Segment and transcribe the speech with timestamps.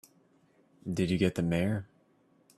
[0.91, 1.87] Did you get the Mayor?